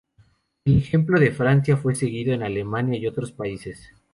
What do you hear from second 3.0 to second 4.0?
otros países.